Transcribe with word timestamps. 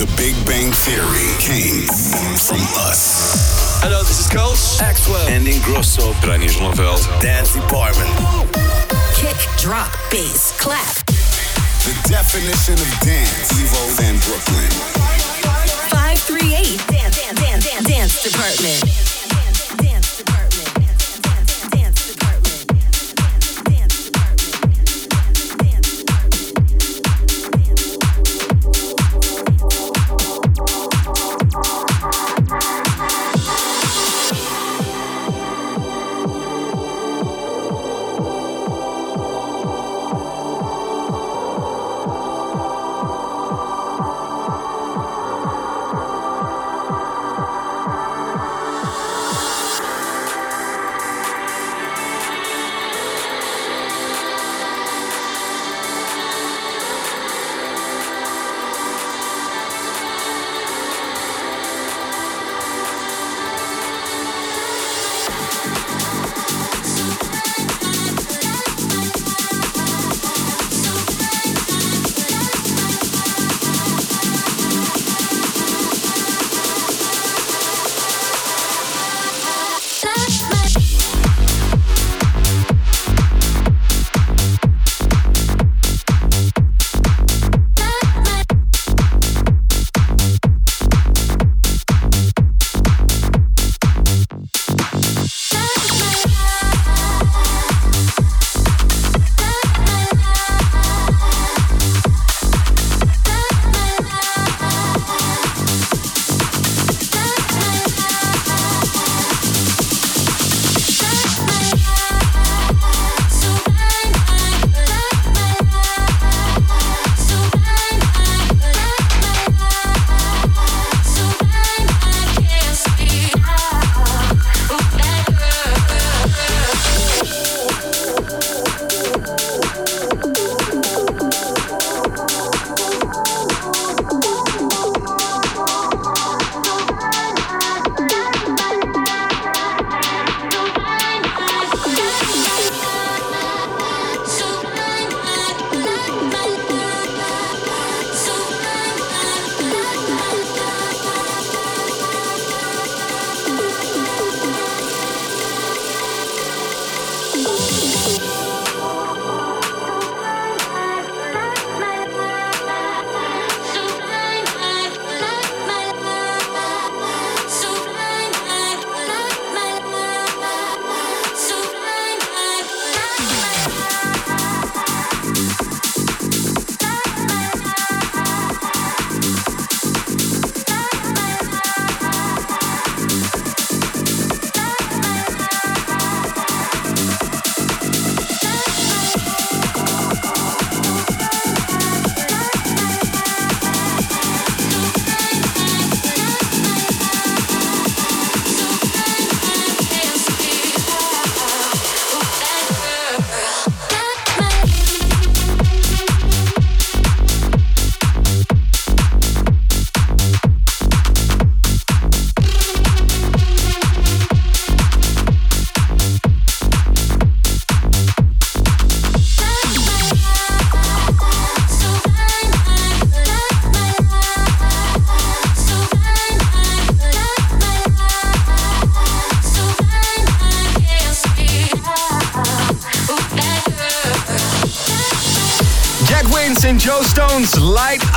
The 0.00 0.06
Big 0.16 0.34
Bang 0.46 0.72
Theory 0.72 1.28
came 1.36 1.86
from 2.34 2.62
us. 2.88 3.84
Hello, 3.84 3.98
this 3.98 4.18
is 4.18 4.28
Coach. 4.28 4.80
Axwell. 4.80 5.28
And 5.28 5.46
Ingrosso. 5.46 6.14
Reinier 6.24 6.48
Zonneveld. 6.48 7.04
Dance 7.20 7.52
Department. 7.52 8.08
Kick, 9.12 9.36
drop, 9.58 9.92
bass, 10.10 10.56
clap. 10.56 11.04
The 11.84 11.92
definition 12.08 12.80
of 12.80 12.88
dance. 13.04 13.52
Ivo 13.52 13.92
van 14.00 14.16
Breukelen. 14.24 14.72
538 15.92 16.80
Dance, 16.88 17.20
dance, 17.20 17.38
dance, 17.38 17.64
dance, 17.68 17.86
dance 17.86 18.22
Department. 18.22 19.09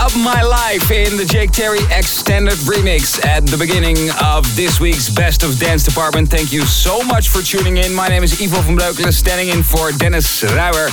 Up 0.03 0.17
My 0.17 0.43
Life 0.43 0.91
in 0.91 1.15
the 1.15 1.23
Jake 1.23 1.51
Terry 1.51 1.79
Extended 1.89 2.59
Remix 2.67 3.23
at 3.23 3.45
the 3.45 3.55
beginning 3.55 3.95
of 4.21 4.43
this 4.53 4.77
week's 4.77 5.07
Best 5.07 5.43
of 5.43 5.57
Dance 5.57 5.85
Department. 5.85 6.27
Thank 6.27 6.51
you 6.51 6.65
so 6.65 7.01
much 7.03 7.29
for 7.29 7.41
tuning 7.41 7.77
in. 7.77 7.93
My 7.93 8.09
name 8.09 8.21
is 8.21 8.41
Ivo 8.41 8.59
van 8.63 8.75
Breukelen, 8.75 9.13
standing 9.13 9.47
in 9.47 9.63
for 9.63 9.93
Dennis 9.93 10.43
Ruyer. 10.43 10.91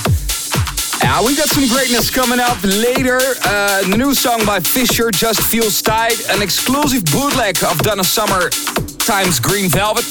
Yeah, 1.03 1.19
we 1.25 1.35
got 1.35 1.49
some 1.49 1.67
greatness 1.67 2.09
coming 2.09 2.39
up 2.39 2.63
later. 2.63 3.19
Uh, 3.43 3.83
new 3.97 4.15
song 4.15 4.45
by 4.45 4.61
Fisher, 4.61 5.11
Just 5.11 5.43
Feels 5.43 5.81
Tight. 5.81 6.15
An 6.29 6.41
exclusive 6.41 7.03
bootleg 7.11 7.61
of 7.65 7.77
Donna 7.79 8.05
Summer 8.05 8.47
times 8.95 9.41
Green 9.41 9.67
Velvet. 9.67 10.07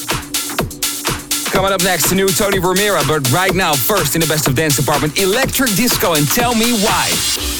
Coming 1.56 1.72
up 1.72 1.82
next, 1.82 2.10
the 2.10 2.16
new 2.16 2.28
Tony 2.28 2.58
Romera. 2.58 3.00
But 3.08 3.30
right 3.32 3.54
now, 3.54 3.72
first 3.72 4.14
in 4.14 4.20
the 4.20 4.26
Best 4.26 4.46
of 4.46 4.54
Dance 4.56 4.76
Department, 4.76 5.18
Electric 5.18 5.70
Disco 5.70 6.14
and 6.14 6.28
Tell 6.28 6.54
Me 6.54 6.72
Why. 6.84 7.59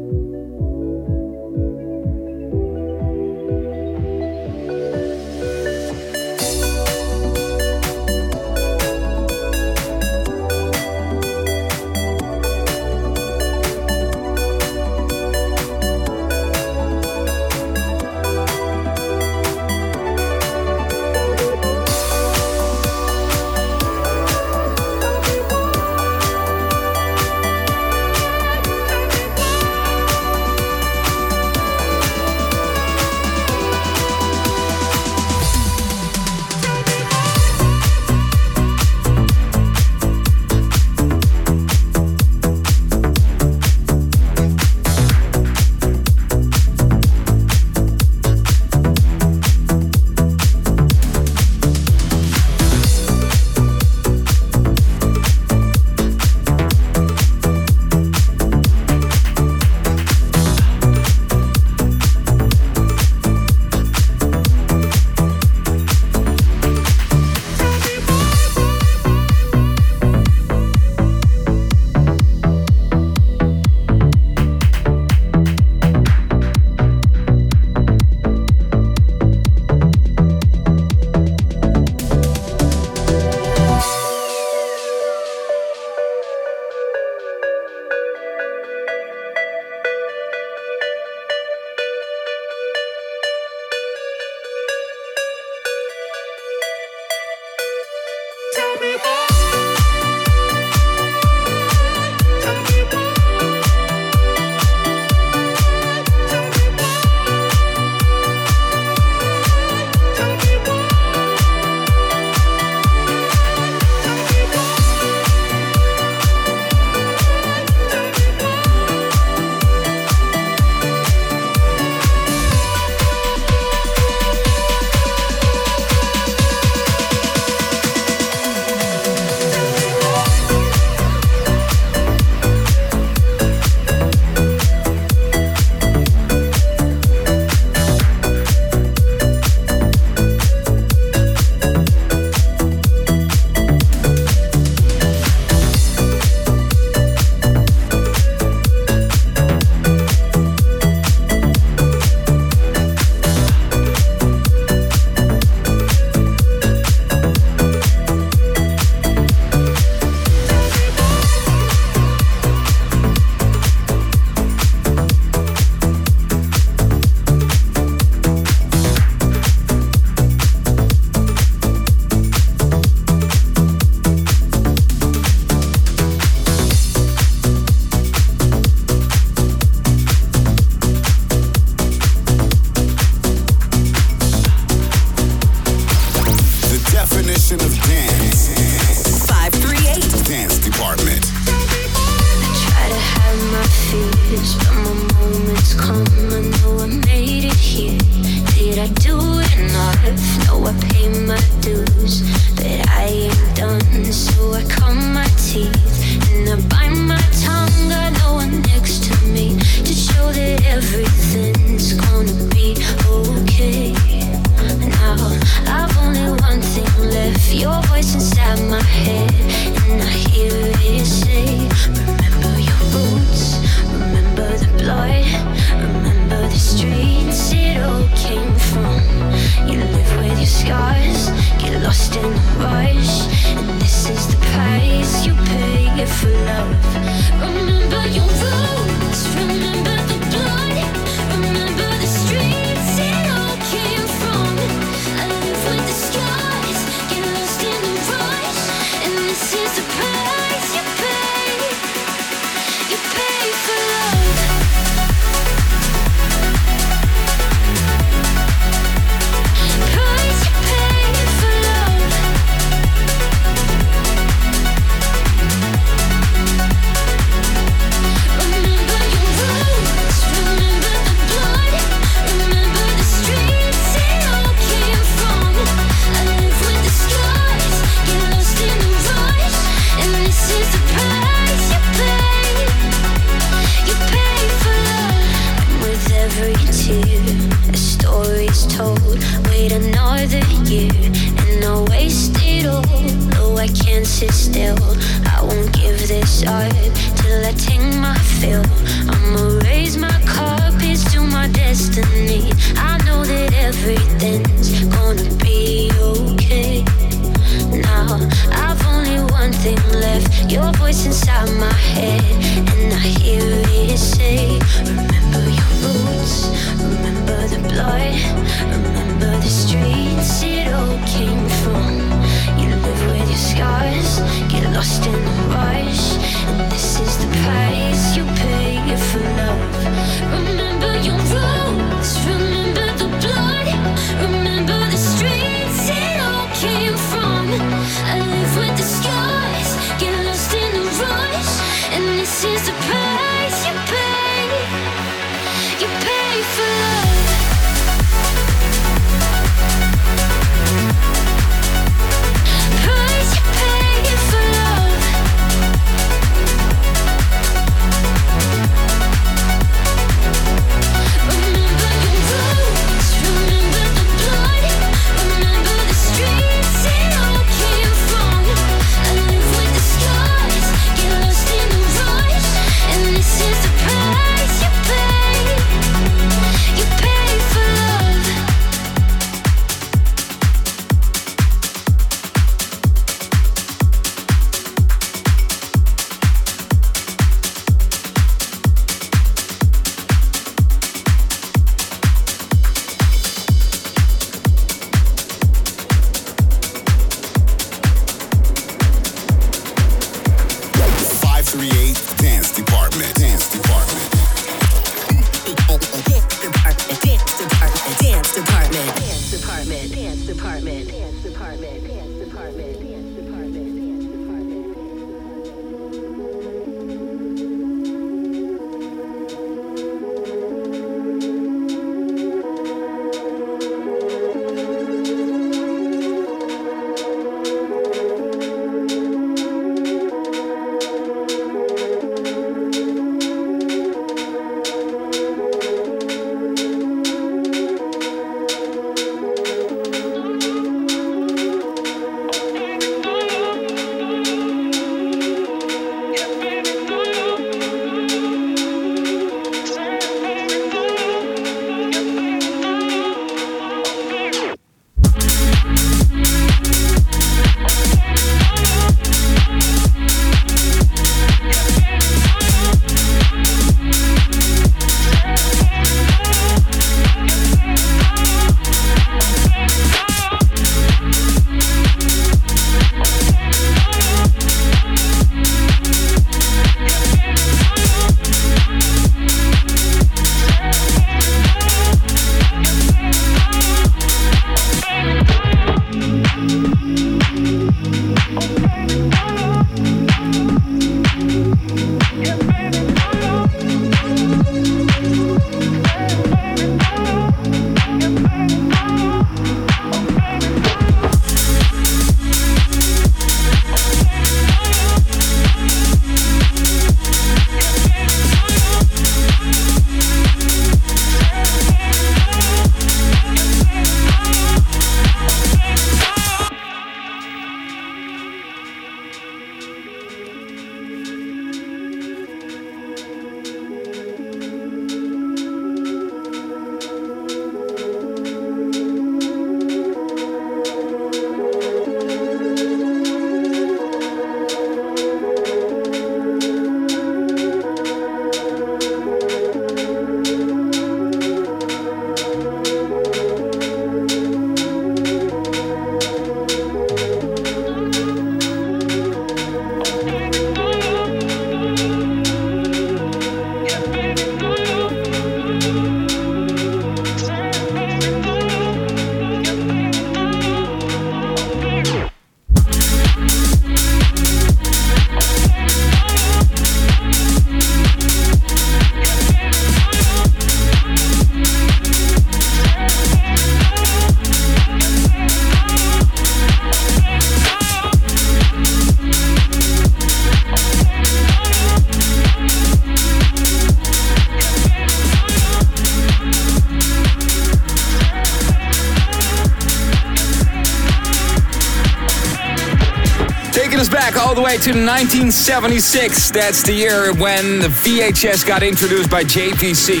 To 594.64 594.70
1976. 594.70 596.30
That's 596.30 596.62
the 596.62 596.72
year 596.72 597.12
when 597.16 597.58
the 597.58 597.68
VHS 597.68 598.46
got 598.46 598.62
introduced 598.62 599.10
by 599.10 599.22
JVC. 599.22 600.00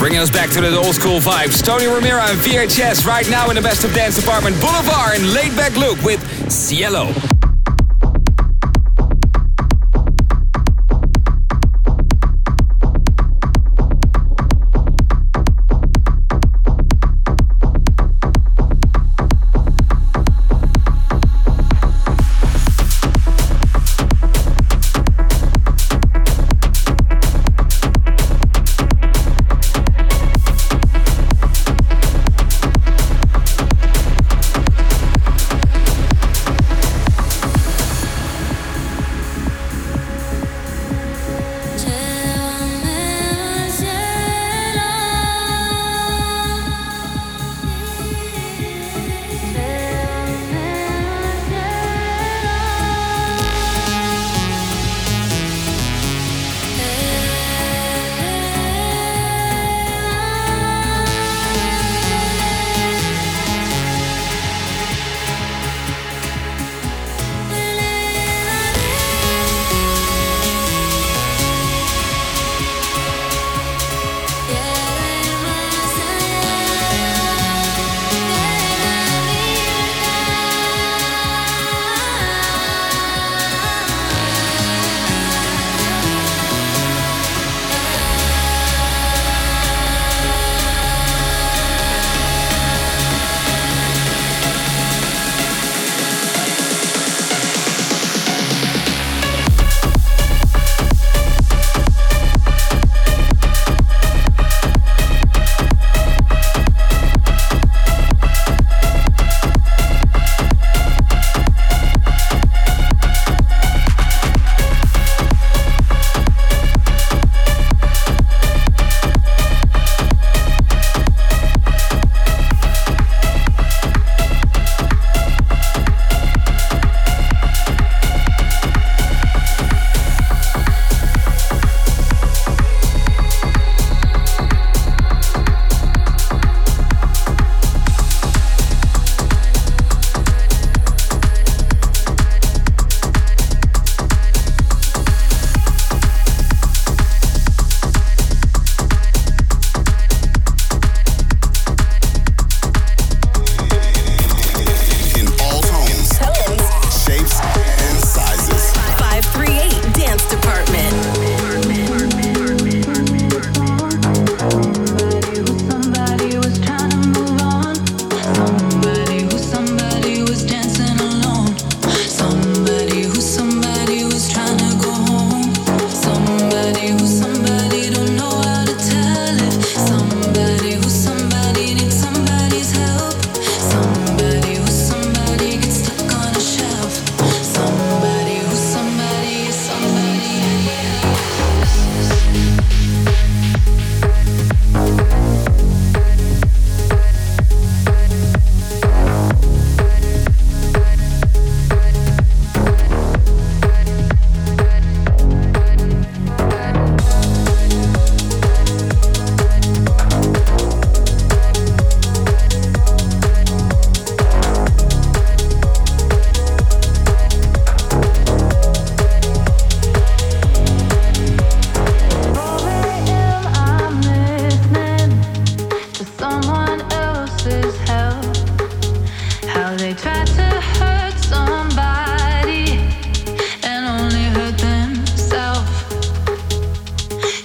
Bringing 0.00 0.18
us 0.18 0.32
back 0.32 0.50
to 0.50 0.60
the 0.60 0.76
old 0.76 0.96
school 0.96 1.20
vibes. 1.20 1.64
Tony 1.64 1.84
Romera 1.84 2.28
and 2.28 2.40
VHS 2.40 3.06
right 3.06 3.30
now 3.30 3.48
in 3.48 3.54
the 3.54 3.62
Best 3.62 3.84
of 3.84 3.94
Dance 3.94 4.18
Department 4.18 4.60
Boulevard 4.60 5.14
and 5.14 5.32
Laid 5.32 5.54
Back 5.54 5.76
Luke 5.76 6.02
with 6.02 6.20
Cielo. 6.50 7.14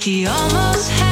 He 0.06 0.28
almost 0.28 0.92
had. 0.92 1.05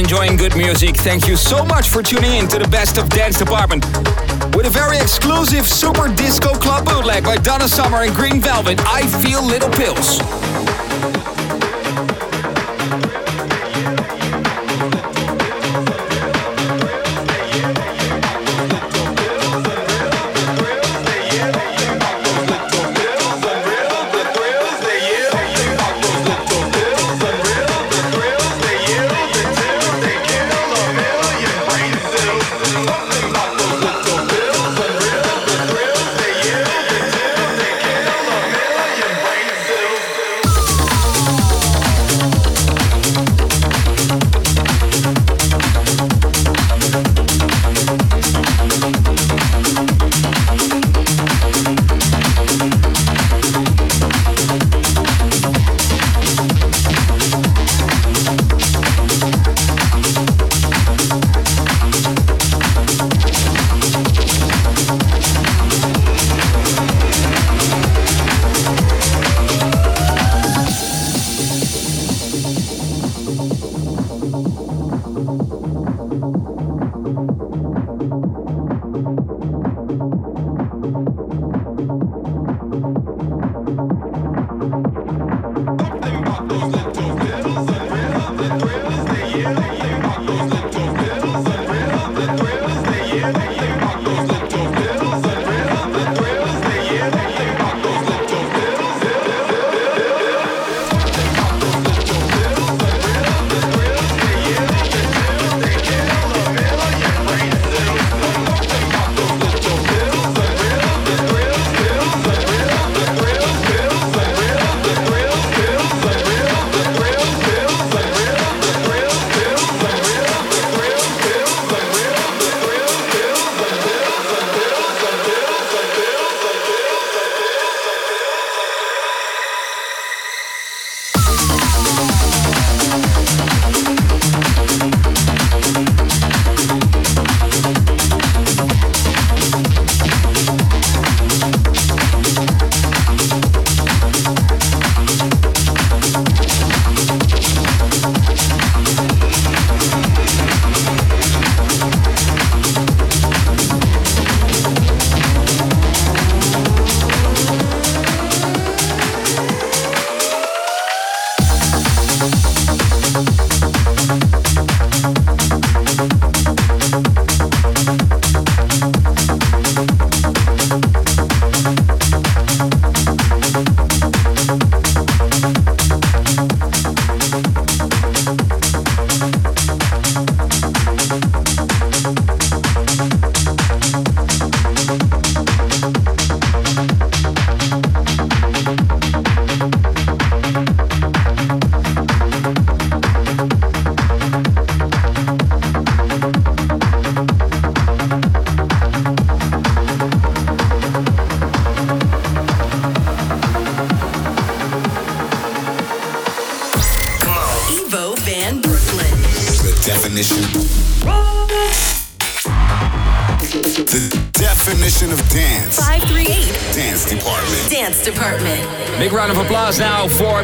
Enjoying 0.00 0.34
good 0.34 0.56
music, 0.56 0.96
thank 0.96 1.28
you 1.28 1.36
so 1.36 1.62
much 1.62 1.90
for 1.90 2.02
tuning 2.02 2.32
in 2.32 2.48
to 2.48 2.58
the 2.58 2.66
Best 2.68 2.96
of 2.96 3.06
Dance 3.10 3.38
Department 3.38 3.84
with 4.56 4.64
a 4.64 4.70
very 4.70 4.96
exclusive 4.96 5.68
Super 5.68 6.08
Disco 6.14 6.54
Club 6.54 6.86
bootleg 6.86 7.22
by 7.22 7.36
Donna 7.36 7.68
Summer 7.68 7.98
and 7.98 8.14
Green 8.14 8.40
Velvet. 8.40 8.80
I 8.86 9.06
feel 9.22 9.44
little 9.44 9.68
pills. 9.68 10.20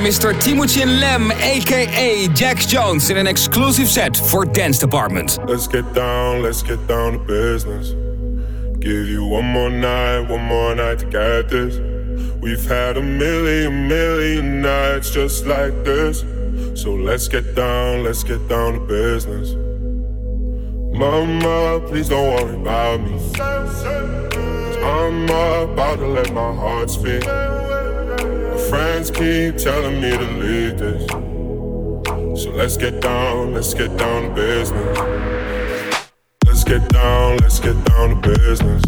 Mr. 0.06 0.32
Timucin 0.32 1.00
Lam, 1.00 1.30
aka 1.32 2.28
Jax 2.28 2.66
Jones, 2.66 3.10
in 3.10 3.16
an 3.16 3.26
exclusive 3.26 3.88
set 3.88 4.16
for 4.16 4.44
Dance 4.44 4.78
Department. 4.78 5.38
Let's 5.48 5.66
get 5.66 5.92
down, 5.94 6.42
let's 6.42 6.62
get 6.62 6.86
down 6.86 7.12
to 7.12 7.18
business. 7.18 7.90
Give 8.80 9.08
you 9.08 9.24
one 9.26 9.44
more 9.44 9.70
night, 9.70 10.20
one 10.30 10.44
more 10.44 10.74
night 10.74 11.00
to 11.00 11.06
get 11.06 11.48
this. 11.48 11.78
We've 12.40 12.64
had 12.64 12.96
a 12.96 13.02
million, 13.02 13.88
million 13.88 14.62
nights 14.62 15.10
just 15.10 15.46
like 15.46 15.84
this. 15.84 16.24
So 16.76 16.94
let's 16.94 17.26
get 17.28 17.54
down, 17.54 18.04
let's 18.04 18.22
get 18.22 18.46
down 18.48 18.74
to 18.74 18.80
business. 18.80 19.54
Mama, 20.96 21.80
please 21.88 22.08
don't 22.08 22.34
worry 22.34 22.56
about 22.60 23.00
me. 23.00 23.18
I'm 24.84 25.24
about 25.24 25.98
to 25.98 26.06
let 26.06 26.32
my 26.32 26.54
heart 26.54 26.90
speak 26.90 27.24
friends 28.68 29.10
keep 29.10 29.56
telling 29.56 30.00
me 30.00 30.10
to 30.10 30.26
leave 30.40 30.78
this. 30.78 31.06
So 32.42 32.50
let's 32.50 32.76
get 32.76 33.00
down, 33.00 33.54
let's 33.54 33.74
get 33.74 33.96
down 33.96 34.28
to 34.28 34.34
business. 34.34 34.98
Let's 36.44 36.64
get 36.64 36.88
down, 36.88 37.38
let's 37.38 37.60
get 37.60 37.76
down 37.84 38.10
to 38.10 38.28
business. 38.28 38.82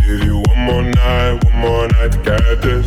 Give 0.00 0.24
you 0.24 0.42
one 0.48 0.58
more 0.58 0.82
night, 0.82 1.44
one 1.44 1.58
more 1.58 1.88
night 1.88 2.12
to 2.12 2.22
get 2.22 2.62
this. 2.62 2.86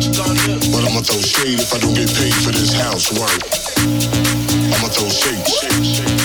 But 0.00 0.88
I'ma 0.88 1.02
throw 1.02 1.20
shade 1.20 1.60
if 1.60 1.74
I 1.74 1.78
don't 1.78 1.92
get 1.92 2.08
paid 2.14 2.32
for 2.32 2.52
this 2.52 2.72
housework. 2.72 3.28
I'ma 4.72 4.88
throw 4.88 5.10
shade. 5.10 6.19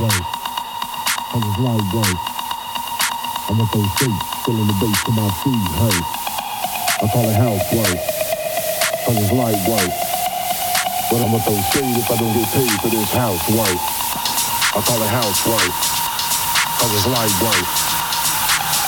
wave. 0.00 0.26
I'm 1.36 1.44
a 1.44 1.52
light. 1.60 2.20
I'm 3.52 3.60
up 3.60 3.74
on 3.76 3.84
stage, 4.00 4.22
feeling 4.44 4.66
the 4.66 4.76
bass 4.80 4.98
to 5.04 5.12
my 5.12 5.28
feet, 5.44 5.66
hey. 5.76 5.98
I 7.00 7.06
call 7.12 7.24
it 7.28 7.36
house 7.36 7.66
wave. 7.68 8.00
I'm 9.08 9.16
a. 9.16 9.26
But 11.10 11.20
I'm 11.20 11.34
up 11.34 11.46
on 11.46 11.60
stage 11.68 11.96
if 12.00 12.08
I 12.10 12.16
don't 12.16 12.32
get 12.32 12.48
paid 12.48 12.74
for 12.80 12.88
this 12.88 13.12
house. 13.12 13.44
I 13.44 14.80
call 14.80 15.00
it 15.02 15.12
house 15.12 15.40
wave. 15.44 15.74
I'm 16.80 16.90
a 16.90 17.00
light 17.12 17.36
wave. 17.44 17.68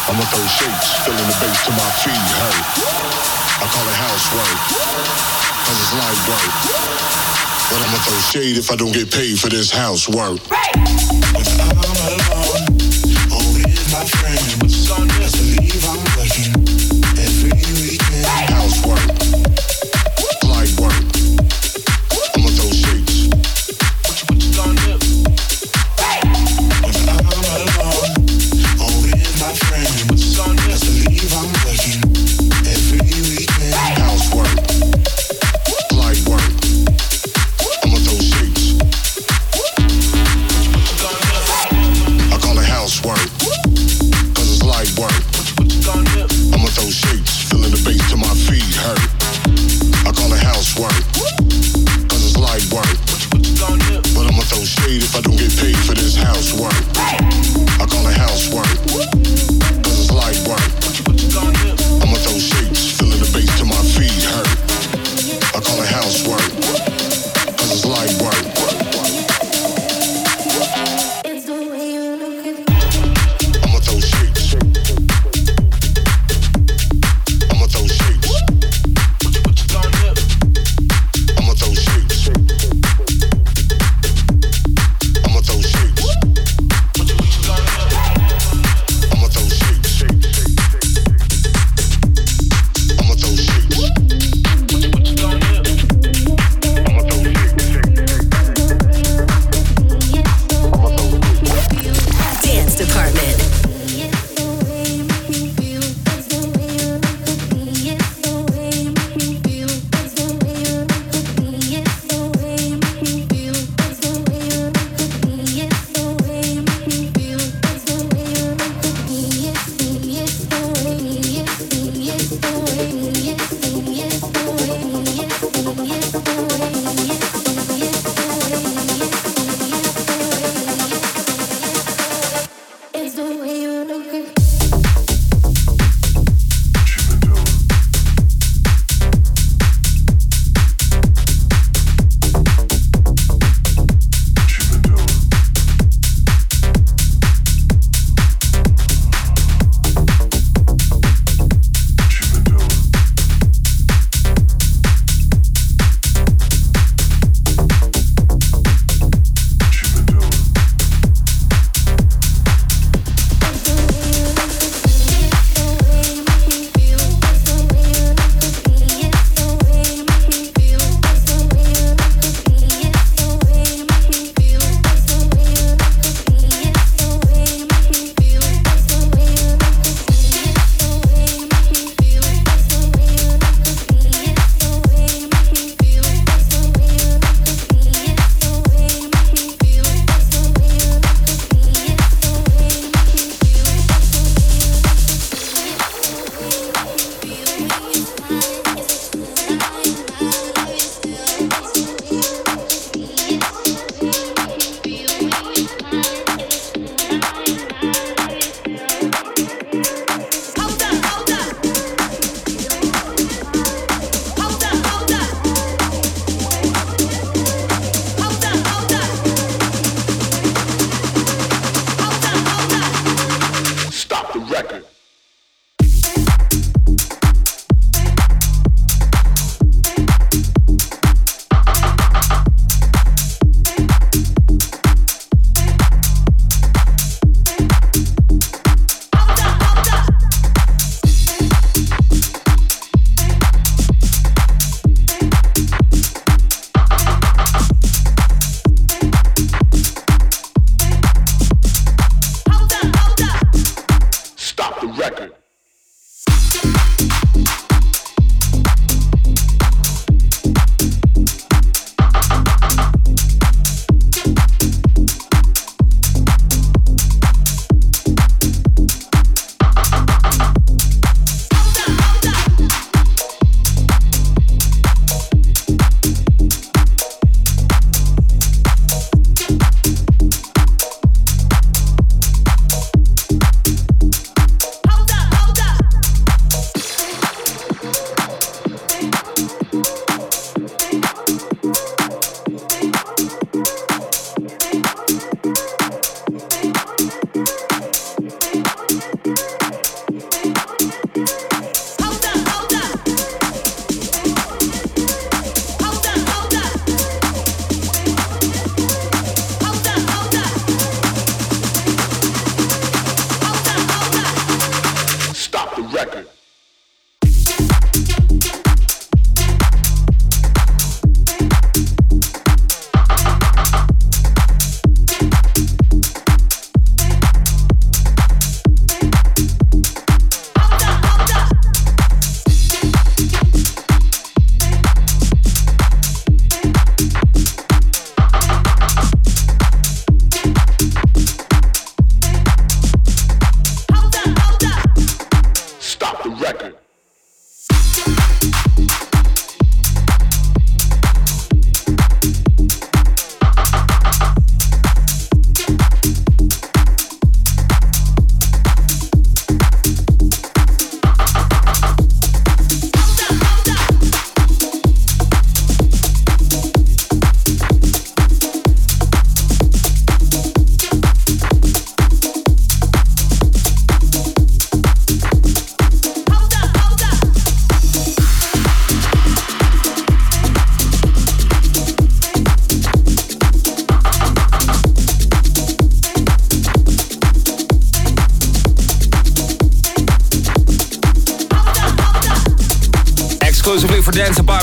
I'm 0.08 0.16
up 0.16 0.32
on 0.32 0.46
stage, 0.48 0.86
feeling 1.04 1.28
the 1.28 1.36
bass 1.44 1.58
to 1.66 1.72
my 1.76 1.90
feet, 2.00 2.26
hey. 2.40 2.58
I 3.60 3.66
call 3.68 3.84
it 3.84 3.98
house. 4.00 4.24
Cause 5.66 5.78
it's 5.78 5.92
light 5.92 6.20
wave. 6.28 6.54
But 7.70 7.80
I'ma 7.80 7.98
throw 8.04 8.18
shade 8.18 8.58
if 8.58 8.70
I 8.70 8.76
don't 8.76 8.92
get 8.92 9.10
paid 9.10 9.38
for 9.38 9.48
this 9.48 9.70
housework. 9.70 10.61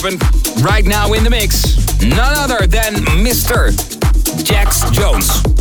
Right 0.01 0.85
now 0.85 1.11
in 1.11 1.25
the 1.25 1.29
mix, 1.29 1.75
none 2.01 2.33
other 2.37 2.65
than 2.65 2.95
Mr. 3.21 3.75
Jax 4.45 4.89
Jones. 4.91 5.58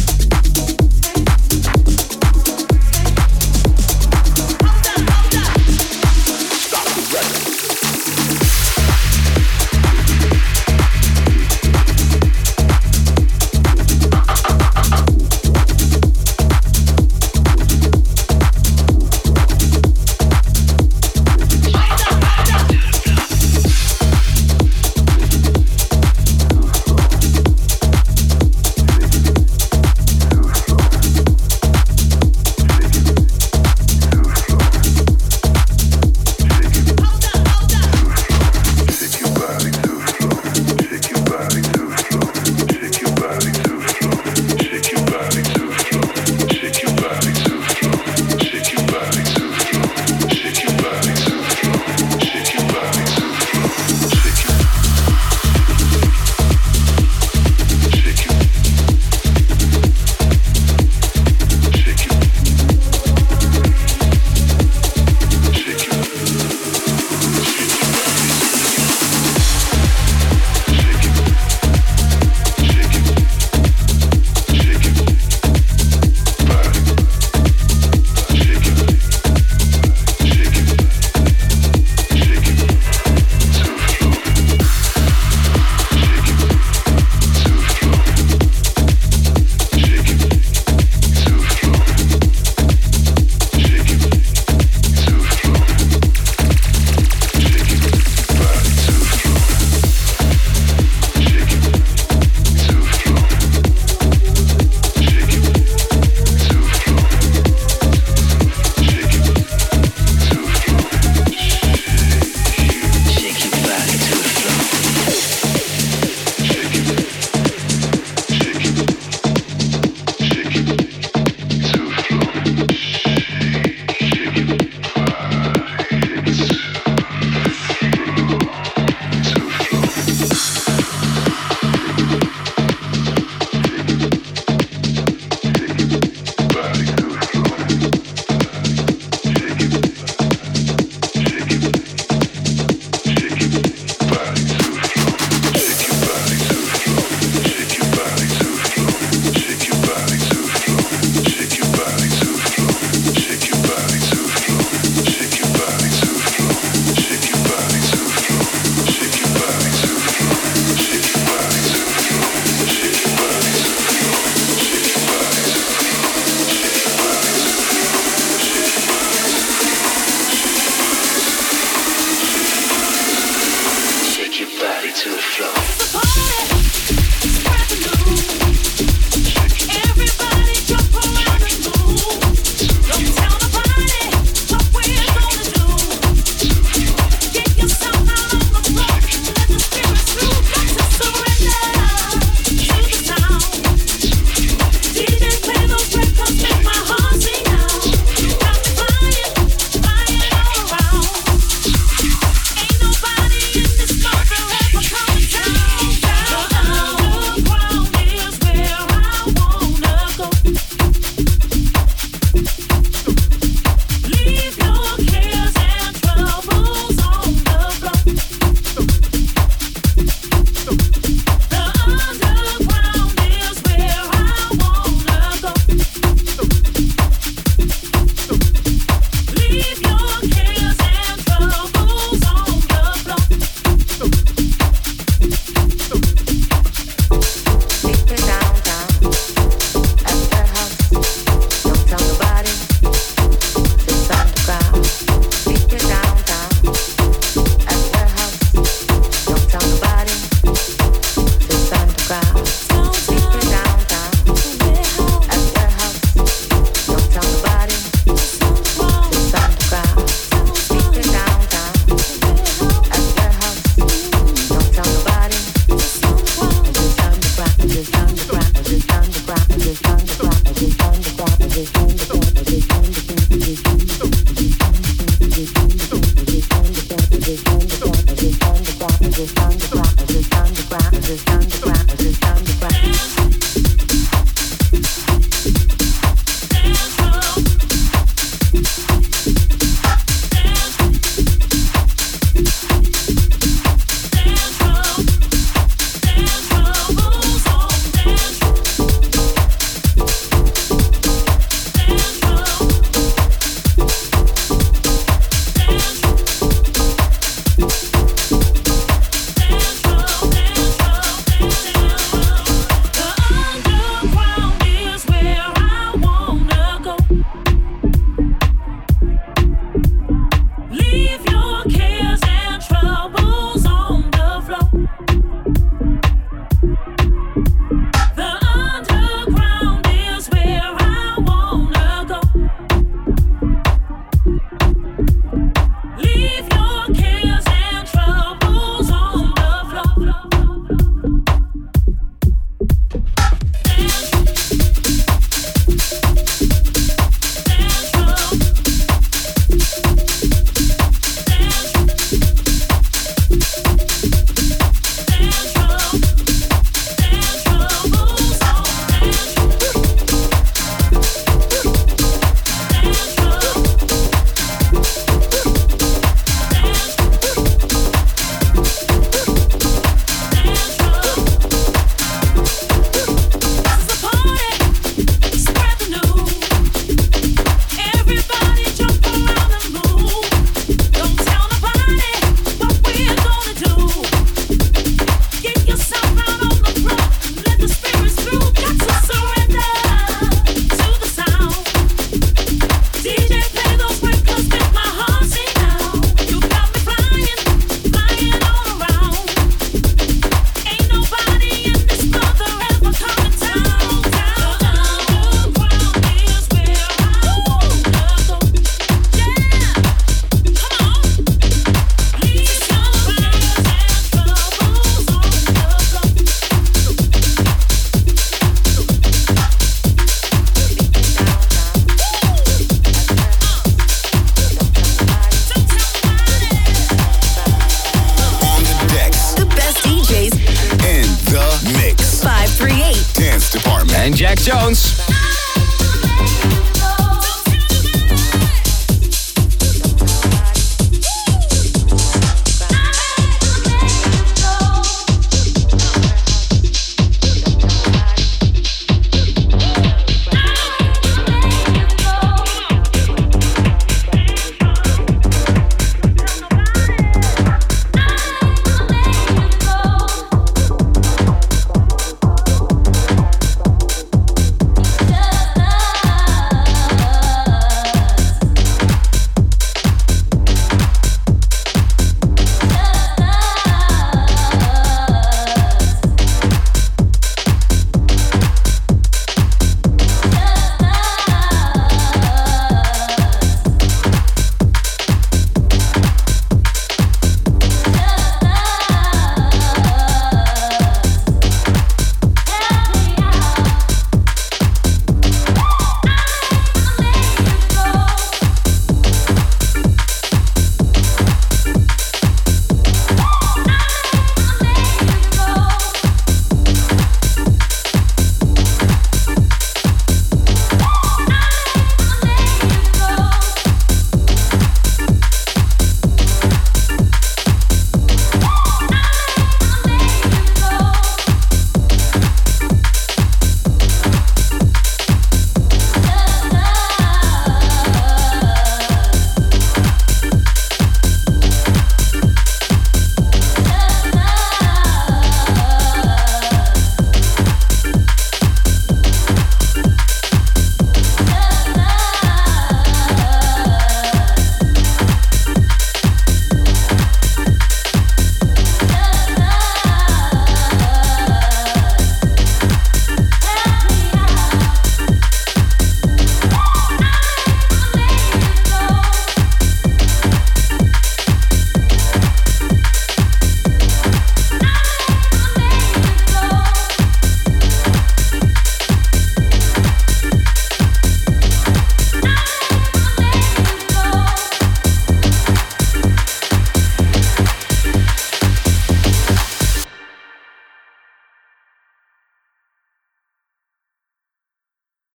understand 281.11 281.68